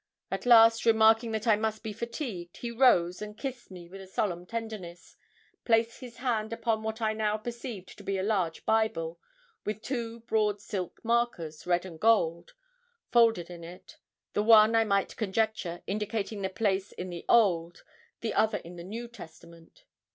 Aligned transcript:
At 0.31 0.47
last, 0.47 0.83
remarking 0.87 1.31
that 1.33 1.45
I 1.45 1.55
must 1.55 1.83
be 1.83 1.93
fatigued, 1.93 2.57
he 2.57 2.71
rose, 2.71 3.21
and 3.21 3.37
kissed 3.37 3.69
me 3.69 3.87
with 3.87 4.01
a 4.01 4.07
solemn 4.07 4.47
tenderness, 4.47 5.15
placed 5.63 5.99
his 5.99 6.17
hand 6.17 6.51
upon 6.51 6.81
what 6.81 7.03
I 7.03 7.13
now 7.13 7.37
perceived 7.37 7.95
to 7.99 8.03
be 8.03 8.17
a 8.17 8.23
large 8.23 8.65
Bible, 8.65 9.19
with 9.63 9.83
two 9.83 10.21
broad 10.21 10.59
silk 10.59 11.05
markers, 11.05 11.67
red 11.67 11.85
and 11.85 11.99
gold, 11.99 12.53
folded 13.11 13.51
in 13.51 13.63
it 13.63 13.97
the 14.33 14.41
one, 14.41 14.73
I 14.75 14.85
might 14.85 15.15
conjecture, 15.17 15.83
indicating 15.85 16.41
the 16.41 16.49
place 16.49 16.91
in 16.91 17.11
the 17.11 17.23
Old, 17.29 17.83
the 18.21 18.33
other 18.33 18.57
in 18.57 18.77
the 18.77 18.83
New 18.83 19.07
Testament. 19.07 19.83